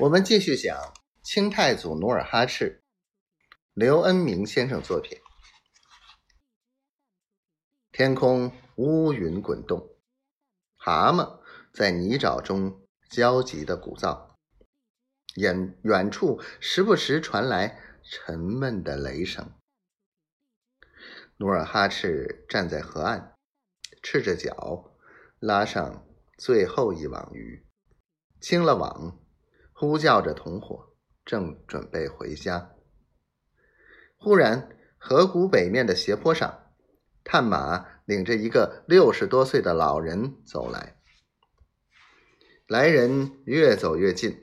[0.00, 2.82] 我们继续讲清太祖努尔哈赤，
[3.74, 5.20] 刘恩明先生作品。
[7.92, 9.88] 天空乌云滚动，
[10.74, 11.38] 蛤蟆
[11.72, 14.34] 在泥沼中焦急的鼓噪，
[15.36, 19.52] 远远处时不时传来沉闷的雷声。
[21.36, 23.36] 努尔哈赤站在河岸，
[24.02, 24.96] 赤着脚
[25.38, 26.04] 拉上
[26.36, 27.64] 最后一网鱼，
[28.40, 29.20] 清了网。
[29.86, 30.94] 呼叫着同伙，
[31.24, 32.70] 正准备回家。
[34.16, 36.70] 忽然，河谷北面的斜坡上，
[37.22, 40.96] 探马领着一个六十多岁的老人走来。
[42.66, 44.42] 来人越走越近，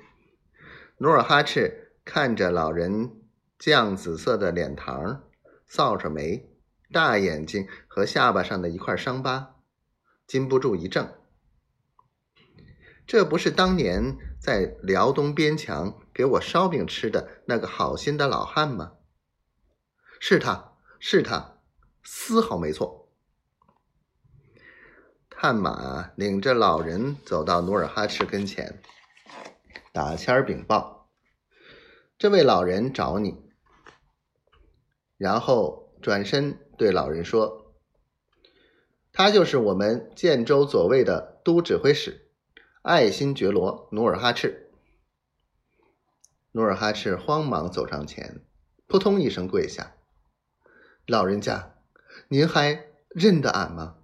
[0.97, 3.21] 努尔哈赤看着老人
[3.57, 5.23] 酱紫色的脸庞、
[5.67, 6.51] 扫着眉、
[6.91, 9.55] 大眼睛和下巴上的一块伤疤，
[10.27, 11.15] 禁不住一怔。
[13.07, 18.93] 这不是当年在辽东边墙给我烧饼吃的那个好心的老汉吗？
[20.19, 21.59] 是他是他，
[22.03, 23.07] 丝毫没错。
[25.29, 28.81] 探马领着老人走到努尔哈赤跟前，
[29.93, 31.11] 打签儿禀报
[32.17, 33.43] ：“这位老人找你。”
[35.17, 37.75] 然后转身对老人说
[39.13, 42.20] ：“他就是我们建州左卫的都指挥使。”
[42.83, 44.71] 爱新觉罗努尔哈赤，
[46.53, 48.43] 努尔哈赤慌忙走上前，
[48.87, 49.95] 扑通一声跪下
[51.05, 51.75] ：“老人家，
[52.29, 53.97] 您还认得俺吗？”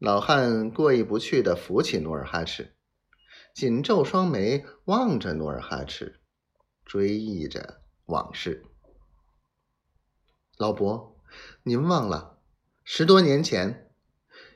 [0.00, 2.74] 老汉过意不去的扶起努尔哈赤，
[3.54, 6.20] 紧皱双眉望着努尔哈赤，
[6.84, 8.66] 追忆着往事。
[10.58, 11.16] 老伯，
[11.62, 12.40] 您忘了，
[12.82, 13.94] 十多年前，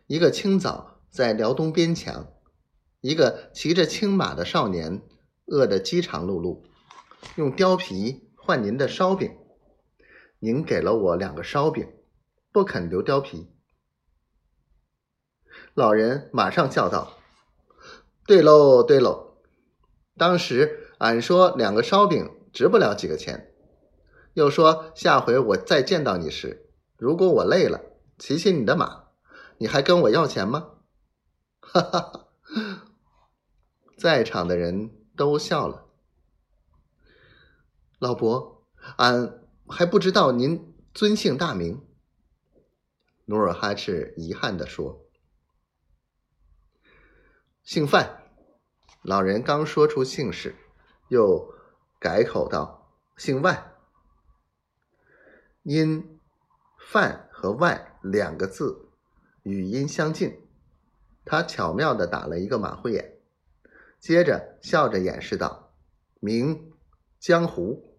[0.08, 0.95] 一个清早。
[1.17, 2.31] 在辽东边墙，
[3.00, 5.00] 一个骑着青马的少年
[5.47, 6.61] 饿得饥肠辘辘，
[7.36, 9.34] 用貂皮换您的烧饼。
[10.41, 11.91] 您给了我两个烧饼，
[12.53, 13.50] 不肯留貂皮。
[15.72, 17.16] 老人马上叫道
[18.28, 19.38] ：“对喽，对喽！
[20.19, 23.55] 当时俺说两个烧饼值不了几个钱，
[24.34, 26.69] 又说下回我再见到你时，
[26.99, 27.81] 如果我累了，
[28.19, 29.05] 骑骑你的马，
[29.56, 30.72] 你还跟我要钱吗？”
[31.72, 32.28] 哈哈哈，
[33.99, 35.87] 在场的人都笑了。
[37.99, 38.65] 老伯，
[38.97, 41.84] 俺还不知道您尊姓大名。
[43.26, 45.05] 努尔哈赤遗憾地说
[47.65, 48.22] ：“姓范。”
[49.03, 50.55] 老人刚说出姓氏，
[51.09, 51.53] 又
[51.99, 53.75] 改口道：“姓万。”
[55.65, 56.21] 因
[56.78, 58.88] “范”和“万”两个字
[59.43, 60.45] 语音相近。
[61.26, 63.19] 他巧妙的打了一个马虎眼，
[63.98, 65.72] 接着笑着掩饰道
[66.20, 66.72] ：“明
[67.19, 67.92] 江湖。”